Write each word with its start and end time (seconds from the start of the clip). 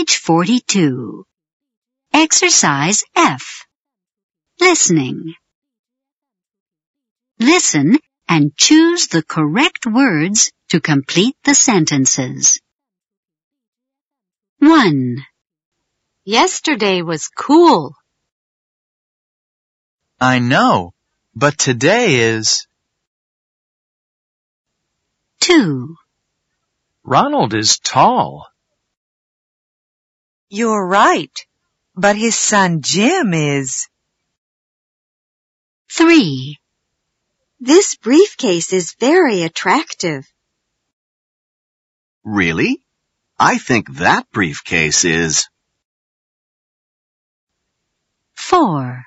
Page 0.00 0.16
42. 0.16 1.26
Exercise 2.14 3.04
F. 3.14 3.66
Listening. 4.58 5.34
Listen 7.38 7.98
and 8.26 8.56
choose 8.56 9.08
the 9.08 9.22
correct 9.22 9.84
words 9.84 10.52
to 10.70 10.80
complete 10.80 11.36
the 11.44 11.54
sentences. 11.54 12.62
1. 14.60 15.16
Yesterday 16.24 17.02
was 17.02 17.28
cool. 17.28 17.94
I 20.18 20.38
know, 20.38 20.94
but 21.34 21.58
today 21.58 22.14
is. 22.20 22.66
2. 25.40 25.94
Ronald 27.04 27.52
is 27.52 27.78
tall. 27.78 28.49
You're 30.52 30.84
right, 30.84 31.46
but 31.94 32.16
his 32.16 32.36
son 32.36 32.82
Jim 32.82 33.32
is. 33.34 33.86
3. 35.92 36.58
This 37.60 37.94
briefcase 37.94 38.72
is 38.72 38.96
very 38.98 39.42
attractive. 39.42 40.26
Really? 42.24 42.82
I 43.38 43.58
think 43.58 43.94
that 43.98 44.28
briefcase 44.32 45.04
is. 45.04 45.48
4. 48.34 49.04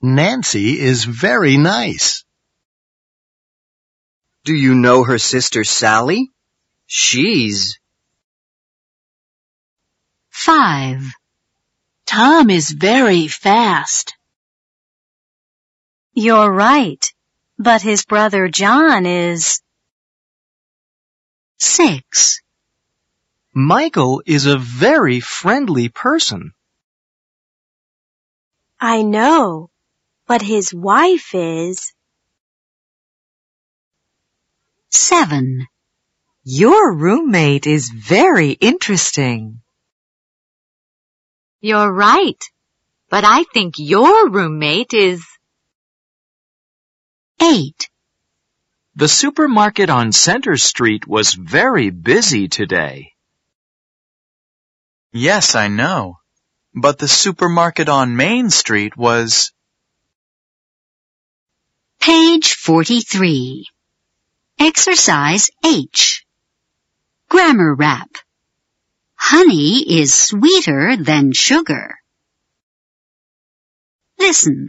Nancy 0.00 0.78
is 0.78 1.04
very 1.04 1.56
nice. 1.56 2.24
Do 4.44 4.54
you 4.54 4.76
know 4.76 5.02
her 5.02 5.18
sister 5.18 5.64
Sally? 5.64 6.30
She's. 6.86 7.80
5. 10.46 11.02
Tom 12.06 12.50
is 12.50 12.70
very 12.70 13.26
fast. 13.26 14.16
You're 16.14 16.52
right, 16.52 17.04
but 17.58 17.82
his 17.82 18.04
brother 18.04 18.46
John 18.46 19.06
is. 19.06 19.60
6. 21.58 22.42
Michael 23.56 24.22
is 24.24 24.46
a 24.46 24.56
very 24.56 25.18
friendly 25.18 25.88
person. 25.88 26.52
I 28.78 29.02
know, 29.02 29.70
but 30.28 30.42
his 30.42 30.72
wife 30.72 31.34
is. 31.34 31.92
7. 34.90 35.66
Your 36.44 36.94
roommate 36.94 37.66
is 37.66 37.90
very 37.90 38.52
interesting. 38.52 39.60
You're 41.68 41.92
right, 41.92 42.40
but 43.10 43.24
I 43.24 43.42
think 43.52 43.74
your 43.76 44.30
roommate 44.30 44.94
is. 44.94 45.26
8. 47.42 47.90
The 48.94 49.08
supermarket 49.08 49.90
on 49.90 50.12
Center 50.12 50.56
Street 50.56 51.08
was 51.08 51.34
very 51.34 51.90
busy 51.90 52.46
today. 52.46 53.14
Yes, 55.10 55.56
I 55.56 55.66
know. 55.66 56.18
But 56.72 57.00
the 57.00 57.08
supermarket 57.08 57.88
on 57.88 58.14
Main 58.14 58.48
Street 58.48 58.96
was. 58.96 59.50
Page 61.98 62.54
43. 62.54 63.66
Exercise 64.60 65.50
H. 65.64 66.24
Grammar 67.28 67.74
rap. 67.74 68.10
Honey 69.28 69.98
is 70.00 70.14
sweeter 70.14 70.94
than 70.96 71.32
sugar. 71.32 71.98
Listen. 74.20 74.68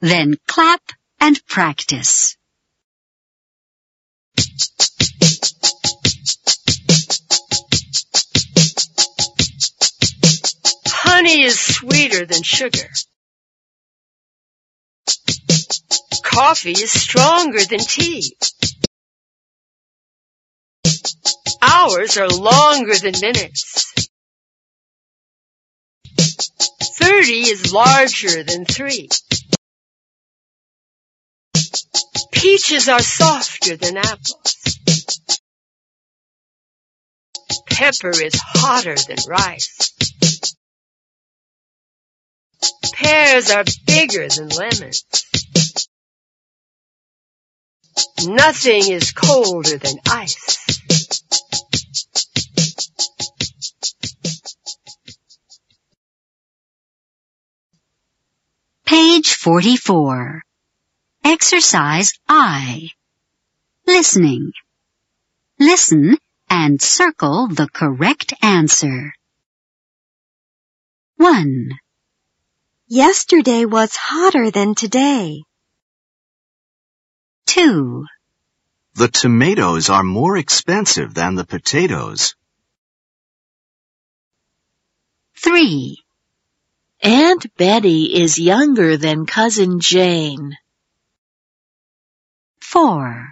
Then 0.00 0.34
clap 0.48 0.82
and 1.20 1.40
practice. 1.46 2.36
Honey 10.88 11.44
is 11.44 11.60
sweeter 11.60 12.26
than 12.26 12.42
sugar. 12.42 12.88
Coffee 16.24 16.72
is 16.72 16.90
stronger 16.90 17.64
than 17.64 17.78
tea. 17.78 18.34
Hours 21.70 22.16
are 22.16 22.28
longer 22.28 22.94
than 22.96 23.14
minutes. 23.20 23.94
Thirty 26.98 27.48
is 27.48 27.72
larger 27.72 28.42
than 28.42 28.64
three. 28.64 29.08
Peaches 32.32 32.88
are 32.88 33.02
softer 33.02 33.76
than 33.76 33.96
apples. 33.96 34.68
Pepper 37.66 38.10
is 38.10 38.34
hotter 38.34 38.96
than 38.96 39.18
rice. 39.28 39.92
Pears 42.92 43.50
are 43.50 43.64
bigger 43.86 44.28
than 44.28 44.48
lemons. 44.48 45.04
Nothing 48.26 48.90
is 48.90 49.12
colder 49.12 49.78
than 49.78 49.96
ice. 50.10 50.58
Page 58.86 59.34
44. 59.34 60.42
Exercise 61.24 62.12
I. 62.28 62.90
Listening. 63.86 64.52
Listen 65.58 66.18
and 66.48 66.80
circle 66.80 67.48
the 67.48 67.68
correct 67.68 68.32
answer. 68.42 69.12
1. 71.16 71.70
Yesterday 72.86 73.64
was 73.64 73.96
hotter 73.96 74.50
than 74.50 74.74
today. 74.74 75.42
2. 77.58 78.06
The 78.94 79.08
tomatoes 79.08 79.90
are 79.90 80.04
more 80.04 80.36
expensive 80.36 81.12
than 81.12 81.34
the 81.34 81.44
potatoes. 81.44 82.36
3. 85.42 85.98
Aunt 87.02 87.56
Betty 87.56 88.22
is 88.22 88.38
younger 88.38 88.96
than 88.96 89.26
Cousin 89.26 89.80
Jane. 89.80 90.56
4. 92.60 93.26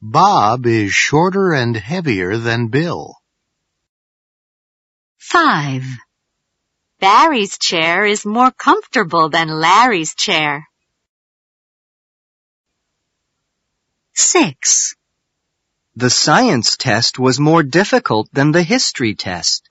Bob 0.00 0.64
is 0.64 0.92
shorter 0.92 1.52
and 1.52 1.76
heavier 1.76 2.38
than 2.38 2.68
Bill. 2.68 3.14
5. 5.18 5.84
Barry's 6.98 7.58
chair 7.58 8.06
is 8.06 8.24
more 8.24 8.52
comfortable 8.52 9.28
than 9.28 9.48
Larry's 9.48 10.14
chair. 10.14 10.67
6. 14.20 14.96
The 15.94 16.10
science 16.10 16.76
test 16.76 17.20
was 17.20 17.38
more 17.38 17.62
difficult 17.62 18.28
than 18.32 18.50
the 18.50 18.64
history 18.64 19.14
test. 19.14 19.70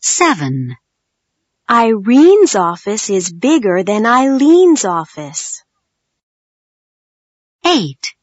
7. 0.00 0.74
Irene's 1.68 2.56
office 2.56 3.10
is 3.10 3.30
bigger 3.30 3.82
than 3.82 4.06
Eileen's 4.06 4.86
office. 4.86 5.62
8. 7.66 8.14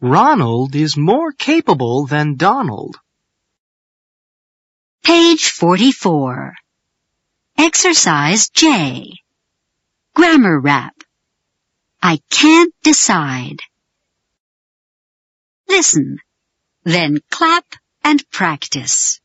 Ronald 0.00 0.74
is 0.74 0.96
more 0.96 1.30
capable 1.30 2.06
than 2.06 2.34
Donald. 2.34 2.96
Page 5.04 5.50
44. 5.50 6.54
Exercise 7.56 8.50
J. 8.50 9.20
Grammar 10.14 10.58
rap. 10.58 11.01
I 12.04 12.18
can't 12.30 12.74
decide. 12.82 13.60
Listen, 15.68 16.18
then 16.82 17.20
clap 17.30 17.64
and 18.02 18.28
practice. 18.30 19.20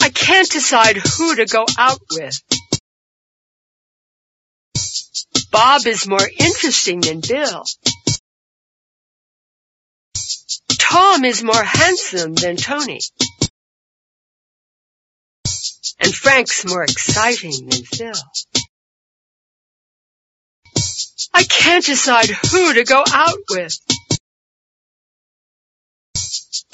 I 0.00 0.08
can't 0.08 0.50
decide 0.50 0.96
who 0.96 1.36
to 1.36 1.44
go 1.44 1.66
out 1.76 2.00
with. 2.10 2.40
Bob 5.50 5.86
is 5.86 6.08
more 6.08 6.26
interesting 6.38 7.02
than 7.02 7.20
Bill. 7.20 7.64
Tom 10.78 11.26
is 11.26 11.42
more 11.42 11.62
handsome 11.62 12.34
than 12.34 12.56
Tony. 12.56 13.00
Frank's 16.32 16.64
more 16.64 16.82
exciting 16.82 17.68
than 17.68 17.82
Phil. 17.82 18.14
I 21.34 21.42
can't 21.42 21.84
decide 21.84 22.30
who 22.30 22.72
to 22.72 22.84
go 22.84 23.04
out 23.06 23.38
with. 23.50 23.78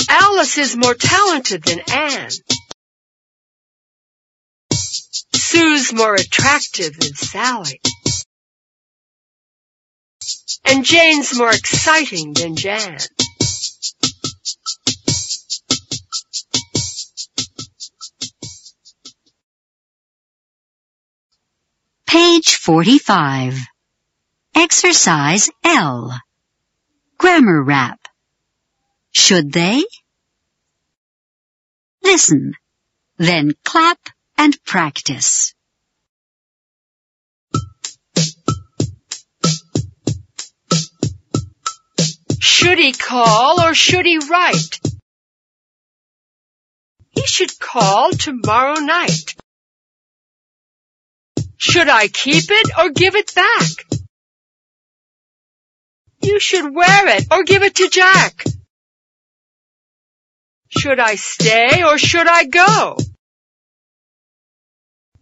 Alice 0.08 0.58
is 0.58 0.76
more 0.76 0.94
talented 0.94 1.64
than 1.64 1.81
Anne. 1.93 2.31
Sue's 5.34 5.93
more 5.93 6.14
attractive 6.14 6.96
than 6.96 7.14
Sally. 7.14 7.81
And 10.66 10.84
Jane's 10.84 11.37
more 11.37 11.50
exciting 11.50 12.32
than 12.32 12.55
Jan. 12.55 12.99
Page 22.08 22.55
45. 22.55 23.58
Exercise 24.55 25.50
L. 25.62 26.19
Grammar 27.19 27.62
rap. 27.62 28.00
Should 29.10 29.52
they? 29.52 29.84
Listen, 32.02 32.55
then 33.19 33.52
clap 33.62 33.99
and 34.38 34.56
practice. 34.64 35.52
Should 42.40 42.78
he 42.78 42.93
call 42.93 43.60
or 43.60 43.75
should 43.75 44.06
he 44.06 44.16
write? 44.16 44.81
He 47.10 47.26
should 47.26 47.58
call 47.58 48.12
tomorrow 48.12 48.81
night. 48.81 49.34
Should 51.58 51.88
I 51.88 52.06
keep 52.08 52.44
it 52.49 52.70
or 52.78 52.90
give 52.90 53.16
it 53.16 53.34
back? 53.34 53.99
You 56.22 56.38
should 56.40 56.72
wear 56.72 57.16
it 57.16 57.26
or 57.31 57.43
give 57.43 57.62
it 57.62 57.76
to 57.76 57.88
Jack. 57.88 58.44
Should 60.69 61.00
I 61.00 61.16
stay 61.16 61.82
or 61.82 61.99
should 61.99 62.28
I 62.28 62.44
go? 62.44 62.96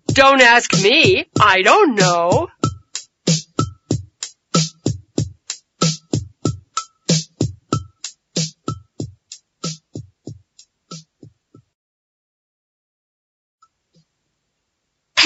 Don't 0.09 0.43
ask 0.43 0.73
me. 0.83 1.27
I 1.41 1.63
don't 1.63 1.95
know. 1.95 2.49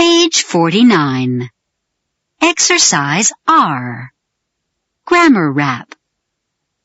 Page 0.01 0.45
49. 0.45 1.51
Exercise 2.41 3.35
R. 3.47 4.11
Grammar 5.05 5.53
rap. 5.53 5.95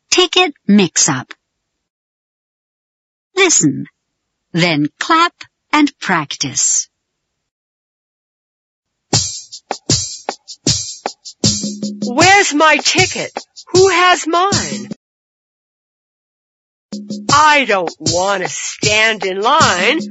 Ticket 0.10 0.54
mix-up. 0.68 1.34
Listen, 3.34 3.86
then 4.52 4.88
clap 5.00 5.32
and 5.72 5.98
practice. 5.98 6.90
Where's 12.06 12.54
my 12.54 12.76
ticket? 12.84 13.32
Who 13.68 13.88
has 13.88 14.28
mine? 14.28 14.90
I 17.32 17.64
don't 17.64 17.96
want 17.98 18.44
to 18.44 18.50
stand 18.50 19.24
in 19.24 19.40
line. 19.40 20.02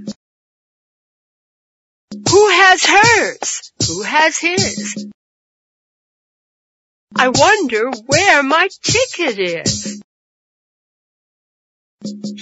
Who 2.12 2.48
has 2.50 2.84
hers? 2.84 3.72
Who 3.86 4.02
has 4.02 4.38
his? 4.38 5.06
I 7.16 7.28
wonder 7.28 7.90
where 8.06 8.42
my 8.42 8.68
ticket 8.82 9.38
is. 9.38 10.02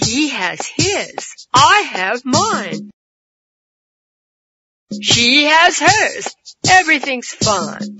He 0.03 0.29
has 0.29 0.67
his. 0.67 1.47
I 1.53 1.83
have 1.91 2.25
mine. 2.25 2.89
She 5.01 5.45
has 5.45 5.79
hers. 5.79 6.35
Everything's 6.67 7.29
fine. 7.29 7.97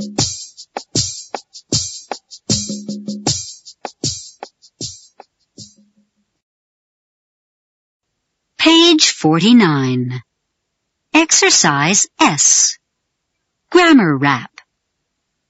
Page 8.57 9.11
49. 9.11 10.21
Exercise 11.13 12.07
S. 12.19 12.77
Grammar 13.69 14.17
rap. 14.17 14.51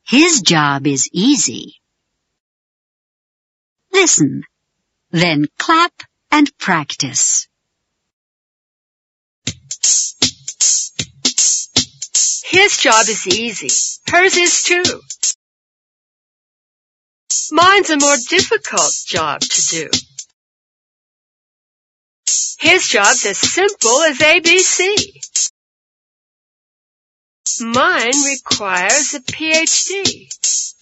His 0.06 0.42
job 0.42 0.86
is 0.86 1.10
easy. 1.14 1.76
Listen, 3.92 4.44
then 5.12 5.46
clap 5.58 5.94
and 6.32 6.52
practice. 6.58 7.48
His 12.46 12.78
job 12.78 13.08
is 13.08 13.28
easy. 13.28 13.70
Hers 14.12 14.38
is 14.38 14.64
too. 14.64 14.84
Mine's 17.52 17.90
a 17.90 17.98
more 17.98 18.18
difficult 18.30 18.94
job 19.06 19.42
to 19.42 19.62
do. 19.70 19.90
His 22.60 22.88
job's 22.88 23.26
as 23.26 23.38
simple 23.38 24.02
as 24.04 24.20
ABC. 24.20 25.53
Mine 27.64 28.24
requires 28.26 29.14
a 29.14 29.22
PhD. 29.22 30.73